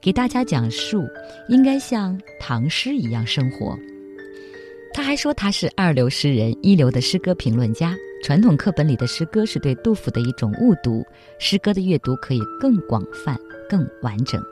[0.00, 1.04] 给大家讲述
[1.48, 3.76] 应该像唐诗一样生活。
[4.92, 7.94] 他还说他是二流诗人，一流的诗歌评论家。
[8.22, 11.02] 传统课本里的诗歌是对杜甫的一种误读，
[11.38, 13.34] 诗歌的阅读可以更广泛、
[13.66, 14.42] 更完整。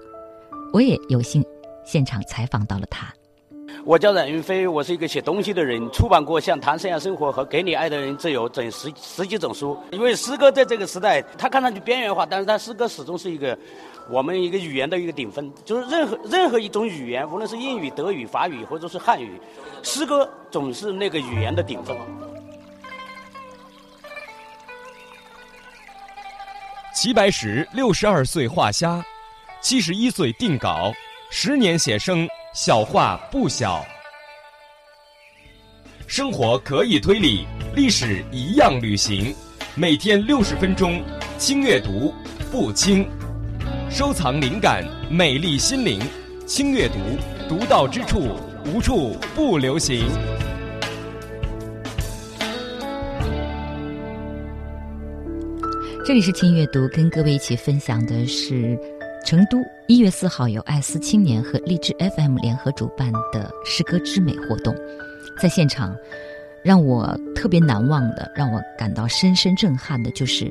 [0.73, 1.45] 我也有幸
[1.85, 3.13] 现场采访到了他。
[3.85, 9.79] 我叫冉云飞，我是一个写东西的人，出版过像《谈生涯生活》和《给你爱的人自由》整十十几种书。
[9.93, 13.57] 因为诗歌在这个时代，它看上去边缘化，但是它诗歌始终是一个
[14.11, 15.51] 我们一个语言的一个顶峰。
[15.65, 19.41] 就是任何任何一种语言，无论是英语、德语、法语，或者是汉语，
[19.83, 21.97] 诗歌总是那个语言的顶峰。
[26.95, 29.03] 齐白石六十二岁画虾，
[29.61, 30.93] 七十一岁定稿，
[31.31, 32.29] 十年写生。
[32.61, 33.87] 小话不小，
[36.09, 39.33] 生活可以推理，历史一样旅行。
[39.77, 41.01] 每天六十分钟，
[41.39, 42.13] 轻阅读
[42.51, 43.09] 不轻，
[43.89, 46.01] 收藏灵感，美丽心灵。
[46.49, 46.95] 轻阅读，
[47.49, 50.05] 独到之处，无处不流行。
[56.05, 58.77] 这里是轻阅读，跟各位一起分享的是。
[59.25, 64.75] 成都一月四号有爱思青年和励志 FM 联合主办的诗歌之美活动，
[65.41, 65.95] 在现场，
[66.65, 70.51] 让我特别难忘的，让我感到深深震撼的，就是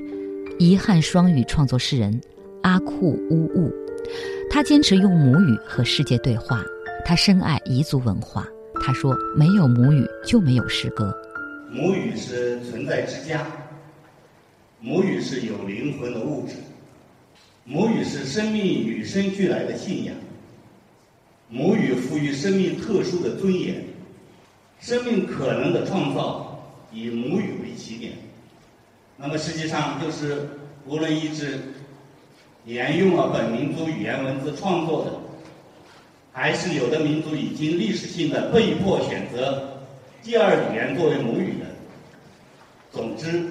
[0.59, 2.19] 遗憾双语创作诗人
[2.61, 3.73] 阿库乌乌。
[4.49, 6.63] 他坚持用母语和世界对话，
[7.03, 8.47] 他深爱彝族文化。
[8.79, 11.11] 他说：“没有母语就没有诗歌。
[11.71, 13.43] 母语是存在之家，
[14.79, 16.53] 母语是有灵魂的物质，
[17.69, 20.15] 母语是生命与生俱来的信仰。
[21.49, 23.83] 母语赋予生命特殊的尊严，
[24.79, 28.13] 生命可能的创造以母语为起点。
[29.17, 30.47] 那么实际上就是
[30.85, 31.59] 无论一直
[32.65, 35.11] 沿用了本民族语言文字创作的。”
[36.31, 39.81] 还是有的民族已经历史性的被迫选择
[40.21, 41.65] 第二语言作为母语的。
[42.91, 43.43] 总之，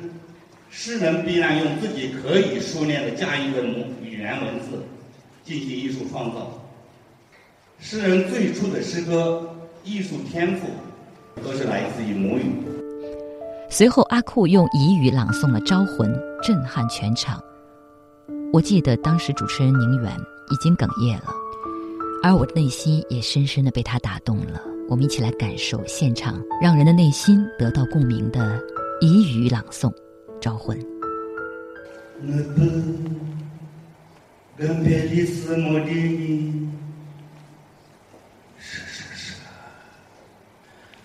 [0.70, 4.82] 诗人必然用自己可以熟练的驾驭的母语言文字
[5.44, 6.52] 进行艺术创造。
[7.78, 9.48] 诗人最初的诗歌
[9.84, 10.68] 艺术天赋
[11.44, 12.44] 都是来自于母语。
[13.70, 16.12] 随后，阿库用彝语朗诵了《招魂》，
[16.42, 17.40] 震撼全场。
[18.52, 20.12] 我记得当时主持人宁远
[20.50, 21.26] 已经哽咽了。
[22.22, 24.60] 而我的内心也深深的被他打动了。
[24.88, 28.58] 我们一起来感受现场让人的内心得到共鸣的
[29.02, 29.90] 彝语朗诵
[30.40, 30.78] 《招魂》。
[34.58, 36.70] 更别提字没的你，
[38.58, 39.34] 是是是。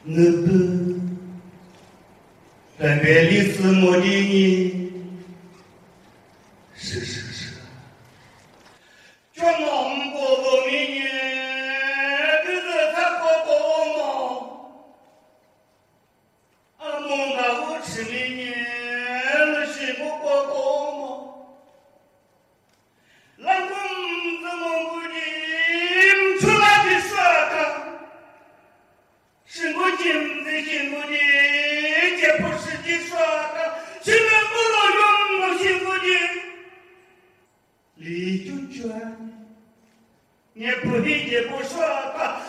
[0.06, 0.47] 我不
[2.80, 4.93] 更别提字没的你，
[6.76, 7.56] 是是是。
[9.34, 9.43] 叫，
[13.43, 13.58] 过
[13.97, 13.99] 忙，
[16.80, 18.45] 俺们他不吃力呢，
[19.34, 20.90] 二媳妇过过。
[23.43, 23.69] 老公，
[24.43, 25.17] 怎么不听？
[26.39, 27.17] 从来不说
[27.49, 27.53] 他
[29.47, 31.13] 是我顶的幸福的，
[32.19, 33.57] 也不是你说的。
[34.01, 35.01] 现在不能用
[35.41, 36.05] 我幸福的
[37.95, 38.79] 理由劝
[40.53, 42.41] 你，不听也，不说吧。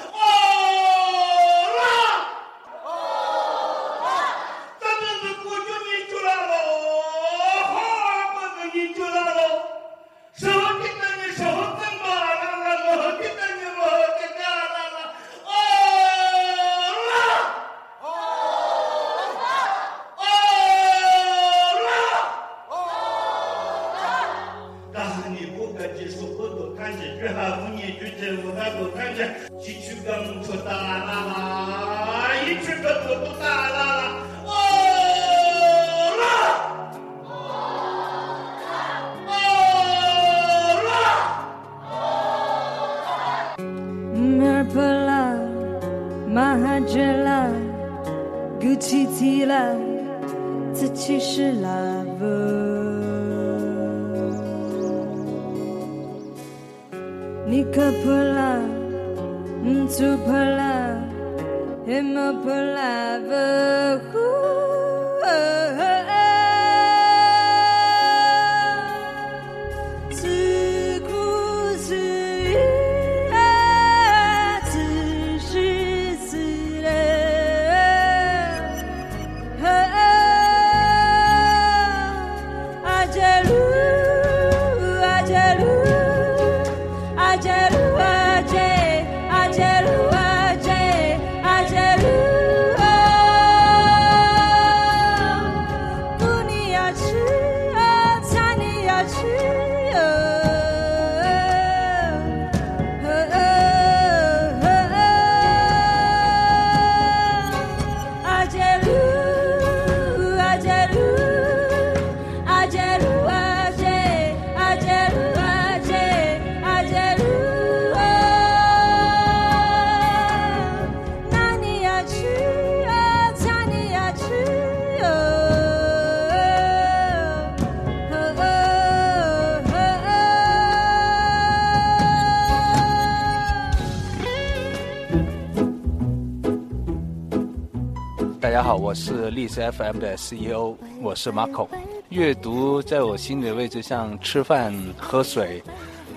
[139.53, 141.69] C F M 的 CEO，我是 Marco。
[142.09, 145.63] 阅读在我心里的位置像吃饭、喝水，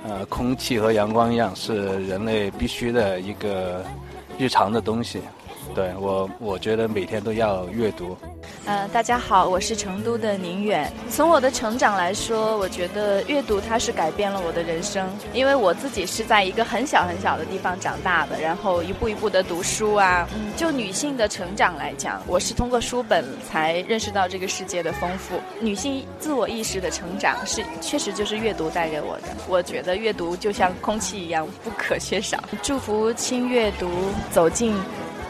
[0.07, 3.83] 呃，空气和阳光一样，是人类必须的一个
[4.37, 5.19] 日常的东西。
[5.73, 8.15] 对我，我觉得每天都要阅读。
[8.65, 10.91] 呃，大家好，我是成都的宁远。
[11.07, 20.27] 从我的成长来说，我觉得阅读它是改变了我的人生，因为我自己是在一个很小很小的地方长大的，然后一步一步的读书啊。
[20.33, 25.39] 嗯，就女性的成长来讲，我是通过书本才认识到这个世界的丰富。
[25.61, 29.27] 女性自我意识的成长是确实就是阅读带给我的。
[29.47, 32.43] 我觉得阅读就像空气一样不可缺少。
[32.63, 33.87] 祝福轻阅读
[34.31, 34.75] 走进。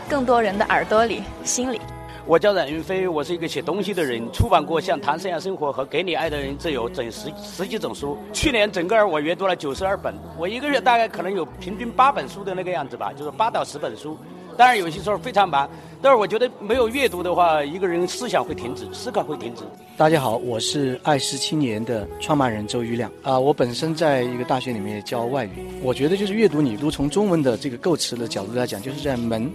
[0.08, 1.82] 更多人的耳朵里、心里。
[2.28, 8.18] 我叫冉云飞，我是一个写东西的人，出版过像《谈生涯生活》和《给你爱的人自由》整十十几种书。
[8.34, 14.18] 去年整个我阅读了九十二本，我一个月大概可能有平均八本书的那个样子吧，就是八到十本书。
[14.58, 15.70] 当然有些时候非常忙，
[16.02, 19.62] 但是我觉得没有阅读的话，一个人思想会停止，思考会停止。
[19.96, 29.52] 大家好，我是爱思青年的创办人周瑜亮啊，我本身在一个大学里面教外语，我觉得就是阅读，你读从中文的这个构词的角度来讲，就是在门。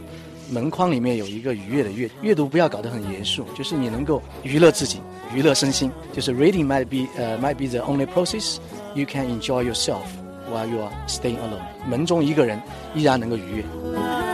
[0.51, 5.01] 门框里面有一个愉悦的阅阅读，不要搞得很严肃，就是你能够娱乐自己，
[5.35, 5.91] 娱乐身心。
[6.13, 8.57] 就是 reading might be 呃 might be the only process
[8.95, 10.07] you can enjoy yourself
[10.53, 11.63] while you are staying alone。
[11.89, 12.61] 门中一个人
[12.95, 14.30] 依然能够愉悦。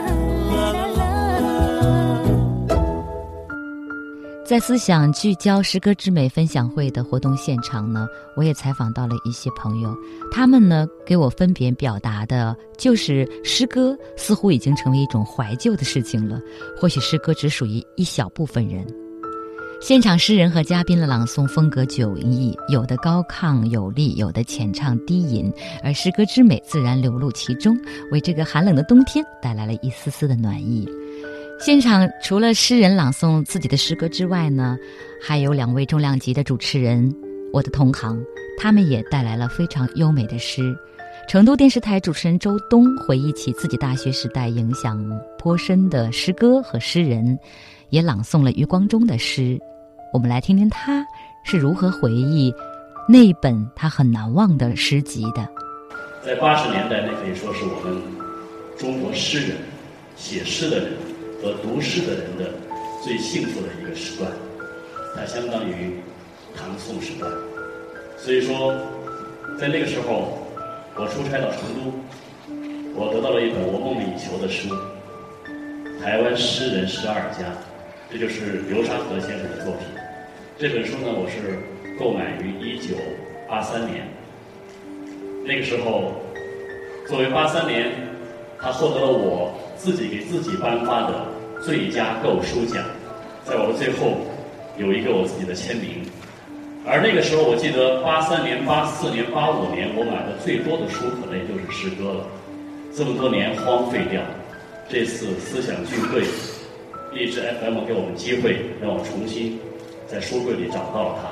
[4.47, 9.93] 在思想聚焦诗歌之美分享会的活动现场呢，我也采访到了一些朋友，
[10.31, 16.41] 他们呢给我分别表达的就是诗歌似乎已经成为一种怀旧的事情了，
[16.81, 18.87] 或许诗歌只属于一小部分人。
[19.81, 27.77] 现场诗人和嘉宾的朗诵风格迥异，有的高亢有力，有的浅唱低吟，而诗歌之美自然流露其中，
[28.13, 30.89] 为这个寒冷的冬天带来了一丝丝的暖意。
[31.59, 34.77] 现场除了诗人朗诵自己的诗歌之外呢，
[35.21, 37.13] 还有两位重量级的主持人，
[37.53, 38.23] 我的同行，
[38.59, 40.77] 他们也带来了非常优美的诗。
[41.27, 45.03] 成都电视台主持人周东回忆起自己大学时代影响
[45.39, 47.37] 颇深的诗歌和诗人，
[47.89, 49.59] 也朗诵了余光中的诗。
[50.13, 51.05] 我们来听听他
[51.43, 52.55] 是如何回忆
[53.09, 55.49] 那本他很难忘的诗集的。
[56.25, 58.01] 在八十年代，那可以说是我们
[58.79, 59.57] 中国诗人
[60.17, 60.93] 写诗的人。
[61.43, 62.51] 和读诗的人的
[63.03, 64.31] 最幸福的一个时段，
[65.15, 66.01] 它相当于
[66.55, 67.31] 唐宋时段。
[68.17, 68.75] 所以说，
[69.61, 70.39] 在那个时候，
[70.97, 71.93] 我出差到成都，
[72.95, 74.75] 我得到了一本我梦寐以求的书
[76.03, 77.45] 《台湾诗人十二家》，
[78.11, 79.87] 这就是流沙河先生的作品。
[80.59, 81.59] 这本书呢，我是
[81.99, 82.97] 购买于一九
[83.49, 84.09] 八三年。
[85.45, 86.13] 那个时候，
[87.07, 87.93] 作为八三年，
[88.59, 89.55] 他获得了我。
[89.87, 91.25] 自己给自己颁发的
[91.63, 92.83] 最佳购书奖，
[93.45, 94.19] 在我的最后
[94.77, 96.03] 有一个我自己的签名。
[96.85, 102.27] 而那个时候，我记得八三年、八四年、八五年，我买的最多的书可能也就是诗歌了。
[102.93, 104.21] 这么多年荒废掉，
[104.89, 106.27] 这次思想聚会，
[107.15, 109.57] 励志 FM 给我们机会，让我重新
[110.09, 111.31] 在书柜里找到了它。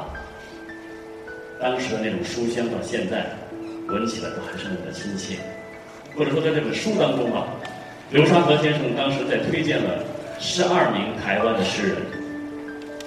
[1.58, 3.26] 当时的那种书香，到现在
[3.88, 5.42] 闻起来都还是那么的亲切。
[6.14, 7.50] 或者说，在这本书当中啊。
[8.14, 9.98] 刘沙河先生当时在推荐了
[10.38, 11.96] 十二名台湾的诗人，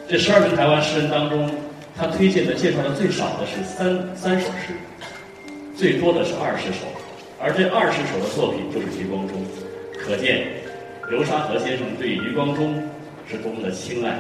[0.06, 1.50] 这十二名台湾诗人当中，
[1.96, 4.74] 他推荐的介绍的最少的是三三首诗，
[5.78, 6.84] 最多的是二十首，
[7.40, 9.42] 而这二十首的作品就是余光中，
[9.98, 10.46] 可见
[11.10, 12.76] 刘沙河先生对余光中
[13.30, 14.20] 是多么的青睐，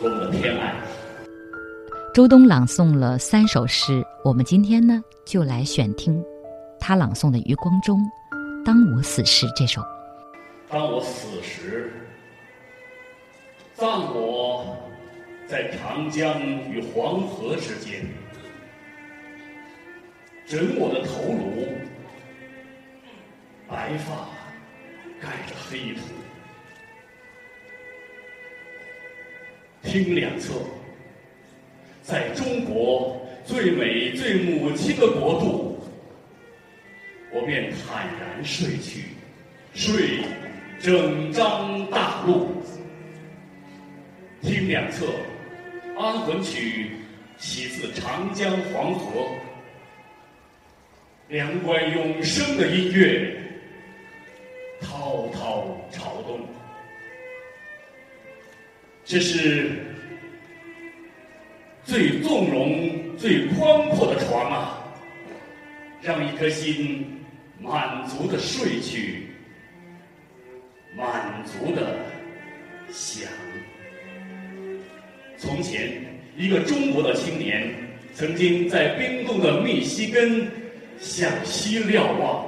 [0.00, 0.72] 多么的偏爱。
[2.14, 6.24] 周东朗诵了三首诗，我们今天呢就来选听
[6.80, 8.00] 他朗诵的余光中
[8.64, 9.82] 《当我死时》这首。
[10.72, 11.92] 当我死时，
[13.74, 14.74] 葬我
[15.46, 18.06] 在长江与黄河之间，
[20.46, 21.76] 枕我的头颅，
[23.68, 24.30] 白发
[25.20, 26.00] 盖着黑土，
[29.82, 30.54] 听两侧，
[32.00, 35.84] 在中国最美最母亲的国度，
[37.30, 39.08] 我便坦然睡去，
[39.74, 40.24] 睡。
[40.82, 42.48] 整张大陆，
[44.40, 45.06] 听两侧，
[45.96, 46.90] 安魂曲
[47.38, 49.28] 起自长江黄河，
[51.28, 53.32] 两关永生的音乐，
[54.80, 56.40] 滔滔潮动。
[59.04, 59.70] 这是
[61.84, 64.82] 最纵容、最宽阔的床啊，
[66.00, 67.06] 让一颗心
[67.60, 69.21] 满足的睡去。
[70.96, 71.98] 满足的
[72.90, 73.30] 想。
[75.36, 76.04] 从前，
[76.36, 77.74] 一个中国的青年
[78.14, 80.46] 曾经在冰冻的密西根
[81.00, 82.46] 向西瞭望，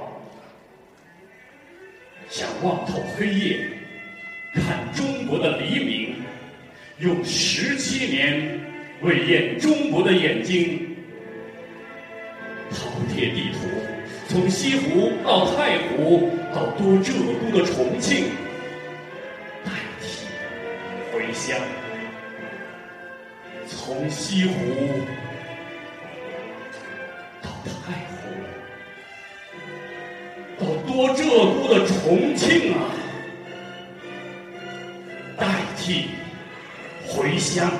[2.28, 3.66] 想望透黑夜，
[4.54, 6.14] 看中国的黎明，
[6.98, 8.60] 用十七年
[9.02, 10.90] 为验中国的眼睛。
[12.70, 13.68] 饕餮地图，
[14.34, 18.32] 从西湖到太湖，到多浙都的重庆，
[19.64, 19.70] 代
[20.02, 20.26] 替
[21.12, 21.56] 回乡。
[23.68, 24.52] 从西湖
[27.40, 28.26] 到太湖，
[30.58, 32.90] 到多浙都的重庆啊，
[35.38, 36.08] 代替
[37.06, 37.70] 回乡。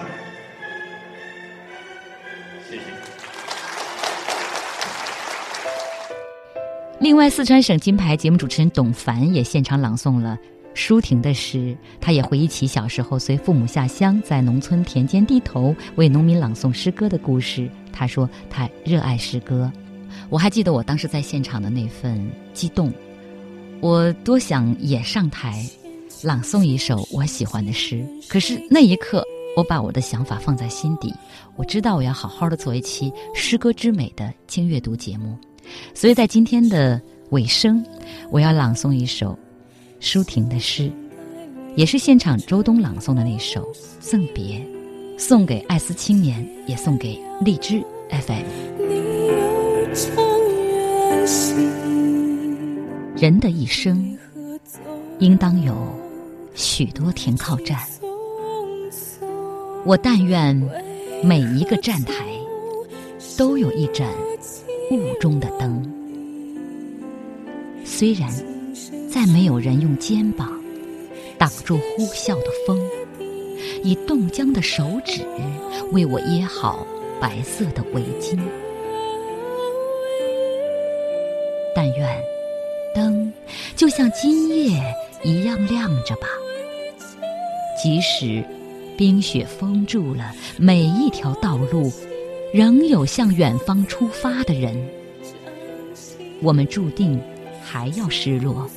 [7.15, 10.37] 另外，四川省金牌节目主持人董凡也现场朗诵了
[10.75, 11.79] 舒婷的诗。
[12.01, 17.71] 他也回忆起小时候随父母下乡，在农村田间地头为农民朗诵诗歌的故事。
[17.93, 19.71] 他说他热爱诗歌。
[20.29, 22.93] 我还记得我当时在现场的那份激动，
[23.81, 25.65] 我多想也上台
[26.21, 28.05] 朗诵一首我喜欢的诗。
[28.29, 29.23] 可是那一刻，
[29.57, 31.15] 我把我的想法放在心底，
[31.55, 35.39] 我知道我要好好的做一期诗歌之美的轻阅读节目。
[35.95, 37.01] 所以在今天的
[37.31, 37.85] 尾声，
[38.31, 39.39] 我要朗诵一首
[40.01, 40.91] 舒婷的诗，
[41.77, 43.61] 也是现场周冬朗诵的那首
[44.01, 44.59] 《赠别》，
[45.19, 48.45] 送给爱思青年，也送给荔枝 FM。
[53.17, 54.19] 人的一生，
[55.21, 55.75] 应当有
[56.55, 57.79] 许多停靠站。
[59.87, 60.55] 我但愿
[61.23, 62.27] 每一个站台
[63.39, 64.07] 都有一盏。
[64.91, 65.83] 雾中的灯，
[67.85, 68.31] 虽然
[69.11, 70.61] 再没有人用肩膀
[71.39, 72.79] 挡住呼啸的风，
[73.83, 75.23] 以冻僵的手指
[75.93, 76.87] 为我掖好
[77.21, 78.39] 白色的围巾，
[81.75, 82.23] 但愿
[82.95, 83.33] 灯
[83.75, 84.83] 就像今夜
[85.23, 86.27] 一样亮着吧。
[87.83, 88.45] 即使
[88.97, 91.91] 冰雪封住了每一条道路。
[92.55, 94.81] 仍有向远方出发的人，
[96.41, 97.21] 我们注定
[97.61, 98.71] 还要失落。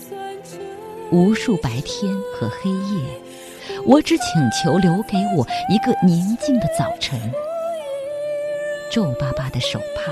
[1.12, 3.06] 无数白天和黑夜，
[3.86, 7.22] 我只请求留给我一个宁静的早晨。
[8.92, 10.12] 皱巴巴的手帕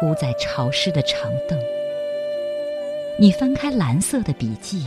[0.00, 1.56] 铺在潮湿的长凳，
[3.20, 4.84] 你翻开蓝色的笔记，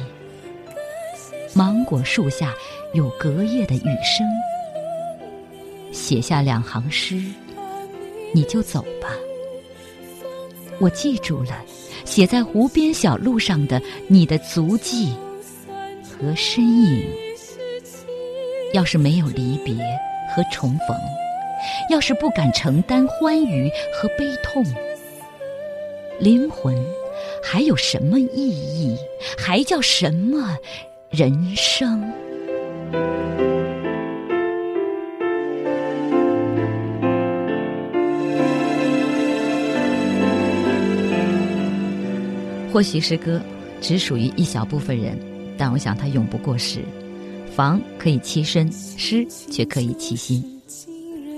[1.53, 2.53] 芒果树下
[2.91, 4.27] 有隔夜的雨声，
[5.93, 7.23] 写下两行诗。
[8.33, 9.09] 你就走吧，
[10.79, 11.63] 我记住了
[12.03, 15.13] 写在湖边小路上的你的足迹
[16.03, 17.07] 和身影。
[18.73, 19.73] 要是没有离别
[20.35, 20.97] 和重逢，
[21.89, 24.65] 要是不敢承担欢愉和悲痛，
[26.19, 26.75] 灵魂
[27.41, 28.97] 还有什么意义？
[29.37, 30.57] 还叫什么
[31.09, 32.11] 人生？
[42.75, 43.41] 或许诗歌
[43.79, 45.17] 只属于一小部分人，
[45.57, 46.81] 但我想它永不过时。
[47.55, 50.43] 房可以栖身，诗却可以栖心。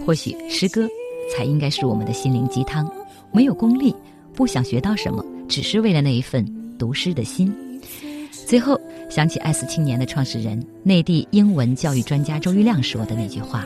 [0.03, 0.89] 或许诗歌
[1.31, 2.91] 才应该是我们的心灵鸡汤。
[3.31, 3.93] 没有功利，
[4.33, 6.43] 不想学到什么，只是为了那一份
[6.79, 7.53] 读诗的心。
[8.47, 8.75] 最后
[9.07, 13.63] 想起爱思青年的创始人、内地英文教育专家周玉亮说的那句话：“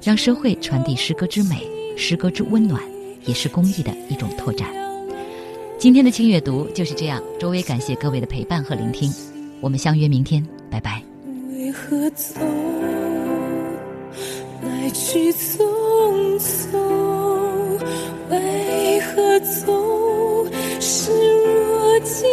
[0.00, 1.66] 让社会传递诗歌之美，
[1.96, 2.80] 诗歌之温暖，
[3.24, 4.70] 也是公益的一种拓展。”
[5.78, 9.14] 今天的轻阅读就是这样，周薇感谢各位的陪伴和聆听，
[9.60, 11.00] 我们相约明天，拜拜。
[11.50, 12.40] 为何走
[14.60, 16.76] 来去匆匆？
[18.28, 20.44] 为何走
[20.80, 21.12] 是
[21.44, 22.24] 若即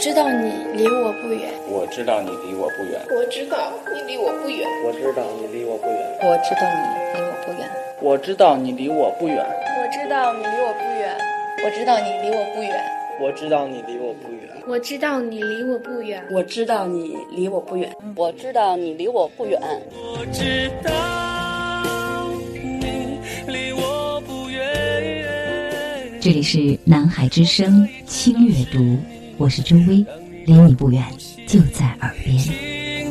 [0.00, 1.52] 知道你离我不远。
[1.68, 2.98] 我知道你离我不远。
[3.14, 4.66] 我知道你离我不远。
[4.82, 6.08] 我知道你离我不远。
[6.22, 7.68] 我知道你离我不远。
[8.00, 9.44] 我知道你离我不远。
[9.62, 11.20] 我知道你离我不远。
[11.60, 12.80] 我知道你离我不远。
[13.18, 14.64] 我知道你离我不远。
[14.70, 16.24] 我知道你离我不远。
[16.30, 17.92] 我知道你离我不远。
[18.16, 19.60] 我知道你离我不远。
[19.60, 22.32] 我知道
[22.64, 23.18] 你
[23.52, 26.20] 离我不远。
[26.22, 28.96] 这里是南海之声轻阅读，
[29.40, 30.04] 我是周薇，
[30.44, 31.02] 离你不远，
[31.48, 32.36] 就在耳边。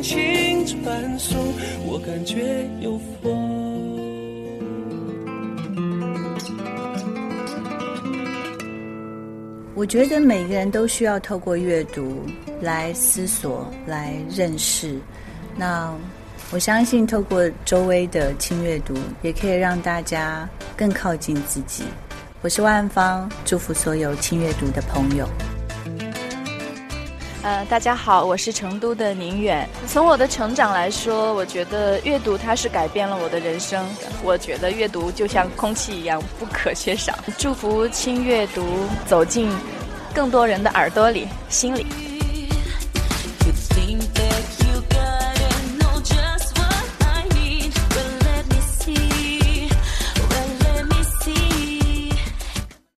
[0.00, 1.36] 轻传送，
[1.84, 3.34] 我感觉有风。
[9.74, 12.24] 我觉得每个人都需要透过阅读
[12.62, 15.00] 来思索、来认识。
[15.56, 15.92] 那
[16.52, 21.82] 我相信，透过周薇的轻阅读，也可以让大家更靠近自己。
[22.40, 25.28] 我是万芳，祝福所有轻阅读的朋友。
[27.42, 29.66] 呃，大家好，我是成都的宁远。
[29.86, 33.86] 从我的成长来说，我觉得阅读它是改变了我的人生。
[34.22, 37.14] 我觉得阅读就像空气一样不可缺少。
[37.38, 38.62] 祝福轻阅读
[39.06, 39.50] 走进
[40.14, 41.86] 更多人的耳朵里、心里。